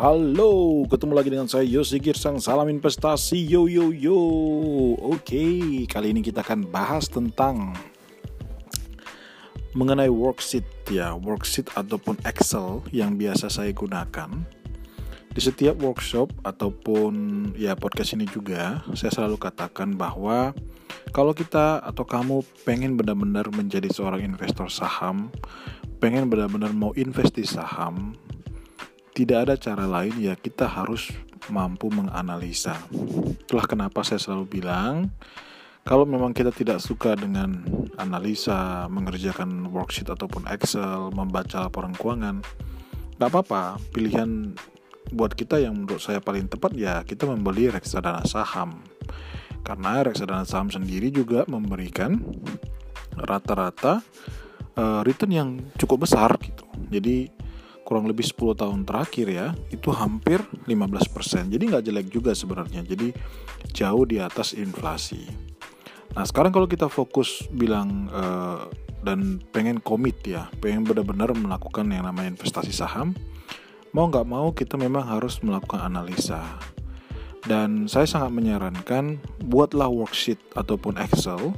Halo, 0.00 0.88
ketemu 0.88 1.12
lagi 1.12 1.28
dengan 1.28 1.44
saya 1.44 1.60
Yosi 1.60 2.00
Girsang 2.00 2.40
Salam 2.40 2.72
investasi, 2.72 3.36
yo 3.36 3.68
yo 3.68 3.92
yo. 3.92 4.16
Oke, 4.96 5.84
kali 5.84 6.16
ini 6.16 6.24
kita 6.24 6.40
akan 6.40 6.72
bahas 6.72 7.04
tentang 7.12 7.76
Mengenai 9.76 10.08
worksheet 10.08 10.64
ya 10.88 11.12
Worksheet 11.12 11.76
ataupun 11.76 12.16
Excel 12.24 12.80
yang 12.96 13.20
biasa 13.20 13.52
saya 13.52 13.76
gunakan. 13.76 14.40
Di 15.36 15.40
setiap 15.44 15.76
workshop 15.84 16.32
ataupun 16.48 17.12
ya 17.60 17.76
podcast 17.76 18.16
ini 18.16 18.24
juga 18.24 18.80
Saya 18.96 19.12
selalu 19.12 19.36
katakan 19.36 20.00
bahwa 20.00 20.56
Kalau 21.12 21.36
kita 21.36 21.76
atau 21.84 22.08
kamu 22.08 22.40
pengen 22.64 22.96
benar-benar 22.96 23.52
menjadi 23.52 23.92
seorang 23.92 24.24
investor 24.24 24.72
saham 24.72 25.28
Pengen 26.00 26.32
benar-benar 26.32 26.72
mau 26.72 26.96
investasi 26.96 27.44
saham 27.44 28.16
tidak 29.20 29.38
ada 29.44 29.54
cara 29.60 29.84
lain 29.84 30.16
ya 30.16 30.32
kita 30.32 30.64
harus 30.64 31.12
mampu 31.52 31.92
menganalisa. 31.92 32.72
Itulah 33.44 33.68
kenapa 33.68 34.00
saya 34.00 34.16
selalu 34.16 34.48
bilang 34.48 35.12
kalau 35.84 36.08
memang 36.08 36.32
kita 36.32 36.48
tidak 36.48 36.80
suka 36.80 37.12
dengan 37.20 37.60
analisa, 38.00 38.88
mengerjakan 38.88 39.68
worksheet 39.68 40.08
ataupun 40.08 40.48
Excel, 40.48 41.12
membaca 41.12 41.68
laporan 41.68 41.92
keuangan, 41.92 42.40
nggak 43.20 43.28
apa-apa. 43.28 43.76
Pilihan 43.92 44.56
buat 45.12 45.36
kita 45.36 45.60
yang 45.60 45.84
menurut 45.84 46.00
saya 46.00 46.24
paling 46.24 46.48
tepat 46.48 46.72
ya 46.72 47.04
kita 47.04 47.28
membeli 47.28 47.68
reksadana 47.68 48.24
saham. 48.24 48.80
Karena 49.60 50.00
reksadana 50.00 50.48
saham 50.48 50.72
sendiri 50.72 51.12
juga 51.12 51.44
memberikan 51.44 52.24
rata-rata 53.20 54.00
uh, 54.80 55.04
return 55.04 55.32
yang 55.32 55.50
cukup 55.76 56.08
besar 56.08 56.40
gitu. 56.40 56.64
Jadi 56.88 57.39
kurang 57.90 58.06
lebih 58.06 58.22
10 58.22 58.54
tahun 58.54 58.86
terakhir 58.86 59.26
ya 59.26 59.50
itu 59.74 59.90
hampir 59.90 60.38
15% 60.70 61.50
jadi 61.50 61.58
nggak 61.58 61.84
jelek 61.90 62.06
juga 62.06 62.30
sebenarnya 62.38 62.86
jadi 62.86 63.10
jauh 63.74 64.06
di 64.06 64.22
atas 64.22 64.54
inflasi. 64.54 65.26
Nah 66.14 66.22
sekarang 66.22 66.54
kalau 66.54 66.70
kita 66.70 66.86
fokus 66.86 67.50
bilang 67.50 68.06
uh, 68.14 68.70
dan 69.02 69.42
pengen 69.50 69.82
komit 69.82 70.22
ya 70.22 70.46
pengen 70.62 70.86
benar-benar 70.86 71.34
melakukan 71.34 71.90
yang 71.90 72.06
namanya 72.06 72.38
investasi 72.38 72.70
saham 72.70 73.10
mau 73.90 74.06
nggak 74.06 74.22
mau 74.22 74.54
kita 74.54 74.78
memang 74.78 75.10
harus 75.10 75.42
melakukan 75.42 75.82
analisa. 75.82 76.46
Dan 77.42 77.90
saya 77.90 78.06
sangat 78.06 78.30
menyarankan 78.30 79.18
buatlah 79.42 79.90
worksheet 79.90 80.38
ataupun 80.54 80.94
Excel 81.00 81.56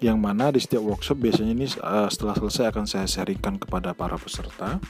yang 0.00 0.16
mana 0.16 0.48
di 0.48 0.62
setiap 0.62 0.80
workshop 0.80 1.20
biasanya 1.20 1.52
ini 1.52 1.68
uh, 1.84 2.08
setelah 2.08 2.32
selesai 2.32 2.72
akan 2.72 2.88
saya 2.88 3.04
sharingkan 3.04 3.60
kepada 3.60 3.92
para 3.92 4.16
peserta 4.16 4.80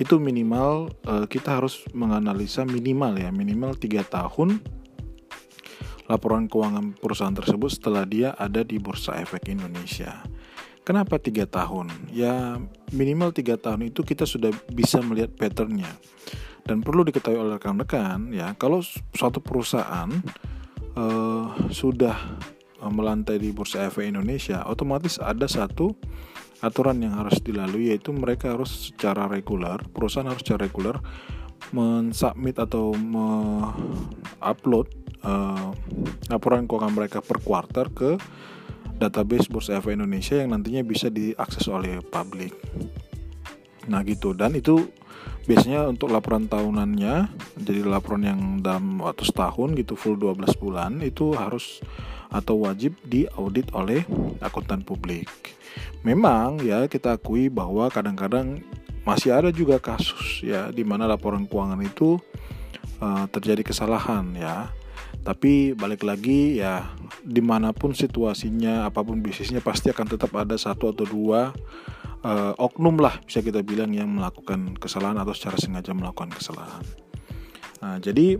itu 0.00 0.16
minimal 0.16 0.88
uh, 1.04 1.28
kita 1.28 1.60
harus 1.60 1.84
menganalisa 1.92 2.64
minimal 2.64 3.20
ya 3.20 3.28
minimal 3.28 3.76
tiga 3.76 4.00
tahun 4.00 4.64
laporan 6.08 6.48
keuangan 6.48 6.96
perusahaan 6.96 7.36
tersebut 7.36 7.70
setelah 7.70 8.02
dia 8.08 8.32
ada 8.34 8.66
di 8.66 8.82
Bursa 8.82 9.20
Efek 9.22 9.46
Indonesia. 9.46 10.26
Kenapa 10.82 11.22
tiga 11.22 11.46
tahun? 11.46 11.92
Ya 12.10 12.58
minimal 12.90 13.30
tiga 13.30 13.54
tahun 13.54 13.94
itu 13.94 14.02
kita 14.02 14.26
sudah 14.26 14.50
bisa 14.74 14.98
melihat 15.04 15.30
patternnya. 15.38 15.92
Dan 16.66 16.82
perlu 16.82 17.06
diketahui 17.06 17.38
oleh 17.38 17.60
rekan-rekan 17.60 18.34
ya 18.34 18.56
kalau 18.58 18.82
suatu 19.14 19.38
perusahaan 19.38 20.10
uh, 20.98 21.46
sudah 21.70 22.16
melantai 22.88 23.36
di 23.36 23.52
Bursa 23.52 23.86
Efek 23.86 24.08
Indonesia, 24.08 24.64
otomatis 24.64 25.20
ada 25.20 25.44
satu 25.44 25.92
aturan 26.60 27.00
yang 27.00 27.16
harus 27.16 27.40
dilalui 27.40 27.92
yaitu 27.92 28.12
mereka 28.12 28.52
harus 28.52 28.92
secara 28.92 29.26
reguler, 29.28 29.80
perusahaan 29.92 30.28
harus 30.28 30.44
secara 30.44 30.68
reguler 30.68 31.00
mensubmit 31.72 32.56
atau 32.56 32.96
mengupload 32.96 34.88
uh, 35.22 35.70
laporan 36.32 36.64
keuangan 36.64 36.94
mereka 36.96 37.18
per 37.20 37.38
kuartal 37.44 37.92
ke 37.92 38.16
database 39.00 39.48
Bursa 39.48 39.80
Efek 39.80 39.96
Indonesia 39.96 40.36
yang 40.36 40.52
nantinya 40.52 40.84
bisa 40.84 41.08
diakses 41.08 41.64
oleh 41.68 42.04
publik. 42.04 42.52
Nah 43.88 44.04
gitu 44.04 44.36
dan 44.36 44.52
itu 44.56 44.88
biasanya 45.48 45.88
untuk 45.88 46.12
laporan 46.12 46.46
tahunannya 46.46 47.14
jadi 47.64 47.80
laporan 47.88 48.22
yang 48.22 48.40
dalam 48.60 49.00
waktu 49.00 49.24
setahun 49.24 49.72
gitu 49.72 49.96
full 49.96 50.20
12 50.20 50.52
bulan 50.60 51.00
itu 51.00 51.32
harus 51.32 51.80
atau 52.30 52.62
wajib 52.62 52.94
diaudit 53.04 53.70
oleh 53.74 54.06
akuntan 54.38 54.86
publik. 54.86 55.28
Memang 56.06 56.62
ya 56.62 56.86
kita 56.86 57.18
akui 57.18 57.50
bahwa 57.50 57.90
kadang-kadang 57.90 58.62
masih 59.02 59.34
ada 59.34 59.50
juga 59.50 59.82
kasus 59.82 60.44
ya 60.46 60.70
di 60.70 60.86
mana 60.86 61.10
laporan 61.10 61.44
keuangan 61.44 61.80
itu 61.82 62.16
uh, 63.02 63.26
terjadi 63.28 63.66
kesalahan 63.66 64.32
ya. 64.38 64.70
Tapi 65.20 65.76
balik 65.76 66.06
lagi 66.06 66.62
ya 66.62 66.86
di 67.20 67.44
mana 67.44 67.76
pun 67.76 67.92
situasinya 67.92 68.88
apa 68.88 69.04
pun 69.04 69.20
bisnisnya 69.20 69.60
pasti 69.60 69.92
akan 69.92 70.06
tetap 70.16 70.32
ada 70.32 70.56
satu 70.56 70.96
atau 70.96 71.04
dua 71.04 71.52
uh, 72.24 72.52
oknum 72.56 72.96
lah 72.96 73.20
bisa 73.20 73.44
kita 73.44 73.60
bilang 73.60 73.92
yang 73.92 74.08
melakukan 74.08 74.76
kesalahan 74.80 75.20
atau 75.20 75.36
secara 75.36 75.60
sengaja 75.60 75.92
melakukan 75.92 76.32
kesalahan. 76.32 76.84
Nah, 77.80 77.96
jadi 77.96 78.36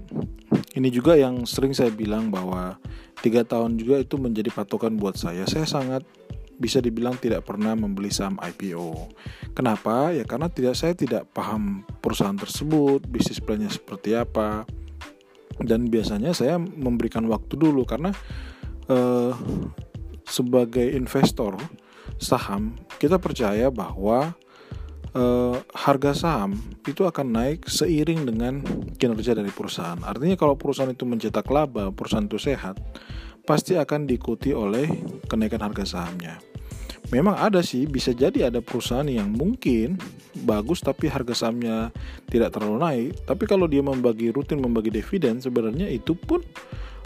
ini 0.79 0.89
juga 0.95 1.19
yang 1.19 1.43
sering 1.49 1.75
saya 1.75 1.91
bilang 1.91 2.31
bahwa 2.31 2.79
tiga 3.21 3.43
tahun 3.43 3.75
juga 3.75 3.99
itu 3.99 4.15
menjadi 4.17 4.55
patokan 4.55 4.95
buat 4.95 5.19
saya. 5.19 5.43
Saya 5.47 5.67
sangat 5.67 6.07
bisa 6.61 6.79
dibilang 6.79 7.17
tidak 7.17 7.49
pernah 7.49 7.73
membeli 7.73 8.13
saham 8.13 8.37
IPO. 8.37 9.11
Kenapa? 9.57 10.13
Ya 10.13 10.23
karena 10.29 10.53
tidak 10.53 10.77
saya 10.77 10.93
tidak 10.93 11.27
paham 11.33 11.83
perusahaan 12.05 12.37
tersebut, 12.37 13.03
bisnis 13.09 13.41
plannya 13.41 13.73
seperti 13.73 14.15
apa. 14.15 14.69
Dan 15.61 15.89
biasanya 15.89 16.37
saya 16.37 16.61
memberikan 16.61 17.25
waktu 17.27 17.57
dulu 17.57 17.83
karena 17.89 18.13
eh, 18.87 19.33
sebagai 20.29 20.87
investor 20.95 21.59
saham 22.21 22.77
kita 23.01 23.17
percaya 23.17 23.73
bahwa 23.73 24.37
uh, 25.15 25.57
harga 25.75 26.13
saham 26.15 26.59
itu 26.87 27.07
akan 27.07 27.27
naik 27.35 27.67
seiring 27.67 28.27
dengan 28.27 28.63
kinerja 28.99 29.35
dari 29.35 29.51
perusahaan. 29.51 29.99
Artinya 30.03 30.37
kalau 30.39 30.55
perusahaan 30.55 30.91
itu 30.91 31.07
mencetak 31.07 31.47
laba, 31.51 31.91
perusahaan 31.91 32.27
itu 32.27 32.39
sehat, 32.39 32.79
pasti 33.47 33.75
akan 33.75 34.07
diikuti 34.07 34.55
oleh 34.55 34.87
kenaikan 35.27 35.63
harga 35.63 35.87
sahamnya. 35.87 36.39
Memang 37.11 37.35
ada 37.35 37.59
sih, 37.59 37.91
bisa 37.91 38.15
jadi 38.15 38.55
ada 38.55 38.63
perusahaan 38.63 39.07
yang 39.07 39.35
mungkin 39.35 39.99
bagus 40.47 40.79
tapi 40.79 41.11
harga 41.11 41.35
sahamnya 41.35 41.91
tidak 42.31 42.55
terlalu 42.55 42.79
naik. 42.79 43.11
Tapi 43.27 43.45
kalau 43.51 43.67
dia 43.67 43.83
membagi 43.83 44.31
rutin 44.31 44.63
membagi 44.63 44.95
dividen, 44.95 45.43
sebenarnya 45.43 45.91
itu 45.91 46.15
pun 46.15 46.39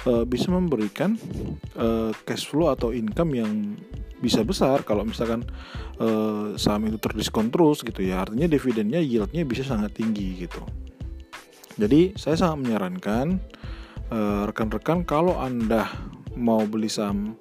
uh, 0.07 0.25
bisa 0.27 0.51
memberikan 0.51 1.17
uh, 1.79 2.11
cash 2.27 2.49
flow 2.51 2.71
atau 2.71 2.91
income 2.91 3.33
yang 3.35 3.53
bisa 4.19 4.41
besar. 4.43 4.83
Kalau 4.83 5.05
misalkan 5.05 5.45
uh, 6.01 6.57
saham 6.57 6.89
itu 6.89 6.99
terdiskon 6.99 7.53
terus 7.53 7.85
gitu 7.85 8.01
ya 8.01 8.25
artinya 8.25 8.49
dividennya 8.49 9.01
yieldnya 9.01 9.45
bisa 9.45 9.67
sangat 9.67 9.95
tinggi 9.97 10.47
gitu. 10.47 10.63
Jadi 11.75 12.15
saya 12.15 12.39
sangat 12.39 12.59
menyarankan 12.65 13.27
rekan-rekan 14.47 15.03
uh, 15.03 15.07
kalau 15.09 15.35
anda 15.43 15.91
mau 16.39 16.63
beli 16.63 16.87
saham 16.87 17.35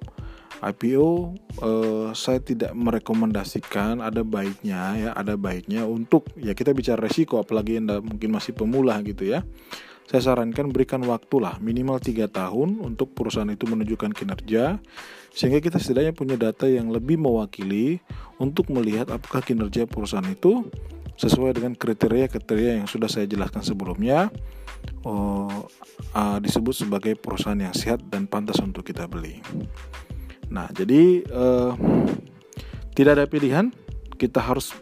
IPO 0.64 1.36
uh, 1.60 2.08
saya 2.16 2.40
tidak 2.40 2.72
merekomendasikan 2.72 4.00
ada 4.00 4.24
baiknya 4.24 4.96
ya 4.96 5.10
ada 5.12 5.36
baiknya 5.36 5.84
untuk 5.84 6.32
ya 6.40 6.56
kita 6.56 6.72
bicara 6.72 7.04
resiko 7.04 7.42
apalagi 7.42 7.78
anda 7.78 8.00
mungkin 8.00 8.32
masih 8.32 8.56
pemula 8.56 8.96
gitu 9.04 9.28
ya 9.28 9.44
saya 10.04 10.20
sarankan 10.20 10.68
berikan 10.68 11.00
waktu 11.08 11.40
lah 11.40 11.56
minimal 11.64 11.96
3 11.96 12.28
tahun 12.28 12.84
untuk 12.84 13.16
perusahaan 13.16 13.48
itu 13.48 13.64
menunjukkan 13.64 14.12
kinerja 14.12 14.78
sehingga 15.34 15.58
kita 15.58 15.80
setidaknya 15.80 16.12
punya 16.14 16.36
data 16.38 16.68
yang 16.68 16.92
lebih 16.92 17.18
mewakili 17.18 17.98
untuk 18.38 18.70
melihat 18.70 19.10
apakah 19.10 19.40
kinerja 19.42 19.88
perusahaan 19.88 20.26
itu 20.28 20.68
sesuai 21.14 21.54
dengan 21.54 21.72
kriteria-kriteria 21.78 22.82
yang 22.82 22.88
sudah 22.90 23.06
saya 23.06 23.26
jelaskan 23.26 23.62
sebelumnya 23.62 24.30
oh, 25.06 25.66
uh, 26.14 26.38
disebut 26.42 26.74
sebagai 26.86 27.14
perusahaan 27.14 27.58
yang 27.58 27.74
sehat 27.74 28.02
dan 28.10 28.26
pantas 28.26 28.58
untuk 28.60 28.82
kita 28.84 29.06
beli. 29.06 29.40
Nah, 30.50 30.68
jadi 30.70 31.24
uh, 31.32 31.72
tidak 32.94 33.18
ada 33.18 33.26
pilihan, 33.26 33.74
kita 34.18 34.38
harus 34.42 34.74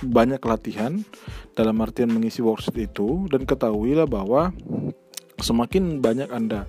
banyak 0.00 0.40
latihan 0.40 1.04
dalam 1.52 1.76
artian 1.84 2.08
mengisi 2.08 2.40
worksheet 2.40 2.90
itu 2.92 3.28
dan 3.28 3.44
ketahuilah 3.44 4.08
bahwa 4.08 4.52
semakin 5.40 6.00
banyak 6.00 6.32
Anda 6.32 6.64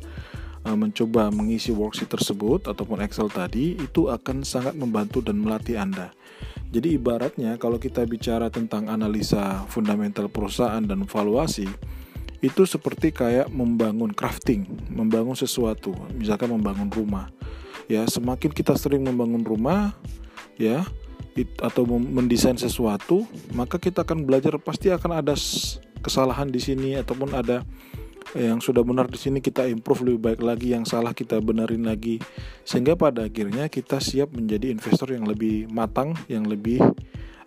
uh, 0.68 0.78
mencoba 0.78 1.32
mengisi 1.32 1.72
worksheet 1.72 2.12
tersebut 2.12 2.68
ataupun 2.68 3.00
Excel 3.04 3.32
tadi 3.32 3.80
itu 3.80 4.12
akan 4.12 4.44
sangat 4.44 4.76
membantu 4.76 5.24
dan 5.24 5.40
melatih 5.40 5.80
Anda. 5.80 6.12
Jadi 6.72 6.96
ibaratnya 6.96 7.60
kalau 7.60 7.76
kita 7.76 8.08
bicara 8.08 8.48
tentang 8.48 8.88
analisa 8.88 9.68
fundamental 9.68 10.32
perusahaan 10.32 10.84
dan 10.84 11.04
valuasi 11.04 11.68
itu 12.42 12.66
seperti 12.66 13.14
kayak 13.14 13.54
membangun 13.54 14.10
crafting, 14.16 14.66
membangun 14.90 15.38
sesuatu, 15.38 15.94
misalkan 16.18 16.50
membangun 16.50 16.90
rumah. 16.90 17.30
Ya, 17.86 18.08
semakin 18.08 18.50
kita 18.50 18.74
sering 18.80 19.06
membangun 19.06 19.46
rumah, 19.46 19.94
ya, 20.58 20.88
atau 21.64 21.88
mendesain 21.88 22.60
sesuatu, 22.60 23.24
maka 23.56 23.80
kita 23.80 24.04
akan 24.04 24.28
belajar 24.28 24.60
pasti 24.60 24.92
akan 24.92 25.24
ada 25.24 25.34
kesalahan 26.02 26.50
di 26.50 26.60
sini 26.60 26.98
ataupun 27.00 27.32
ada 27.32 27.64
yang 28.32 28.64
sudah 28.64 28.80
benar 28.84 29.12
di 29.12 29.20
sini 29.20 29.44
kita 29.44 29.68
improve 29.68 30.08
lebih 30.08 30.22
baik 30.24 30.42
lagi, 30.44 30.72
yang 30.72 30.88
salah 30.88 31.12
kita 31.12 31.44
benerin 31.44 31.84
lagi. 31.84 32.20
Sehingga 32.64 32.96
pada 32.96 33.28
akhirnya 33.28 33.68
kita 33.68 34.00
siap 34.00 34.32
menjadi 34.32 34.72
investor 34.72 35.12
yang 35.12 35.28
lebih 35.28 35.68
matang, 35.68 36.16
yang 36.32 36.48
lebih 36.48 36.80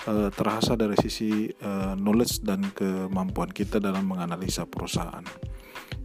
uh, 0.09 0.29
terasa 0.29 0.77
dari 0.77 0.97
sisi 1.01 1.49
uh, 1.65 1.97
knowledge 1.97 2.45
dan 2.45 2.69
kemampuan 2.77 3.49
kita 3.49 3.81
dalam 3.81 4.05
menganalisa 4.05 4.69
perusahaan. 4.69 5.25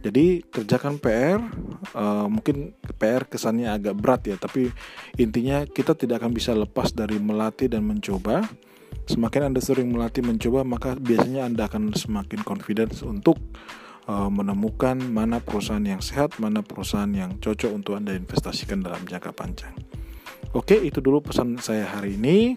Jadi 0.00 0.40
kerjakan 0.48 0.96
PR, 0.96 1.36
uh, 1.36 1.44
eh, 1.92 2.26
mungkin 2.32 2.72
PR 2.96 3.28
kesannya 3.28 3.68
agak 3.68 3.94
berat 4.00 4.22
ya, 4.32 4.36
tapi 4.40 4.72
intinya 5.20 5.68
kita 5.68 5.92
tidak 5.92 6.24
akan 6.24 6.32
bisa 6.32 6.56
lepas 6.56 6.96
dari 6.96 7.20
melatih 7.20 7.68
dan 7.68 7.84
mencoba. 7.84 8.48
Semakin 9.04 9.52
Anda 9.52 9.60
sering 9.60 9.92
melatih 9.92 10.24
mencoba, 10.24 10.64
maka 10.64 10.96
biasanya 10.96 11.44
Anda 11.44 11.68
akan 11.68 11.92
semakin 11.92 12.40
confidence 12.48 13.04
untuk 13.04 13.36
uh, 14.08 14.32
menemukan 14.32 14.96
mana 14.96 15.42
perusahaan 15.44 15.84
yang 15.84 16.00
sehat, 16.00 16.40
mana 16.40 16.64
perusahaan 16.64 17.10
yang 17.10 17.36
cocok 17.36 17.70
untuk 17.74 18.00
Anda 18.00 18.16
investasikan 18.16 18.80
dalam 18.80 19.04
jangka 19.04 19.36
panjang. 19.36 19.74
Oke, 20.56 20.80
itu 20.80 21.04
dulu 21.04 21.20
pesan 21.22 21.60
saya 21.60 21.86
hari 21.86 22.16
ini. 22.16 22.56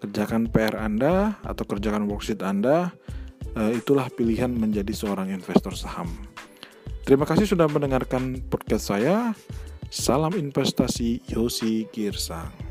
Kerjakan 0.00 0.48
PR 0.50 0.80
Anda 0.80 1.38
atau 1.44 1.64
kerjakan 1.64 2.10
worksheet 2.10 2.42
Anda. 2.42 2.90
Uh, 3.54 3.78
itulah 3.78 4.10
pilihan 4.10 4.50
menjadi 4.50 4.90
seorang 4.90 5.30
investor 5.30 5.76
saham. 5.76 6.10
Terima 7.00 7.24
kasih 7.24 7.48
sudah 7.48 7.66
mendengarkan 7.66 8.44
podcast 8.52 8.92
saya. 8.92 9.32
Salam 9.90 10.36
investasi 10.36 11.24
Yosi 11.32 11.88
Girsang. 11.90 12.69